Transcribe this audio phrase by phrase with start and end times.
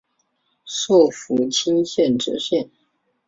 [0.65, 2.71] 授福清县知县。